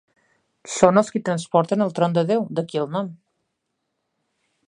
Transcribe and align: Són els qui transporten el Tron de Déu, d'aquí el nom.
Són 0.75 0.99
els 1.01 1.11
qui 1.15 1.21
transporten 1.27 1.85
el 1.85 1.93
Tron 1.99 2.17
de 2.17 2.25
Déu, 2.33 2.43
d'aquí 2.61 2.83
el 2.85 2.91
nom. 2.97 3.15